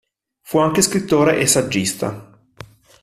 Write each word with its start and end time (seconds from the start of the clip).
Fu 0.41 0.57
anche 0.57 0.81
scrittore 0.81 1.37
e 1.37 1.45
saggista. 1.45 2.35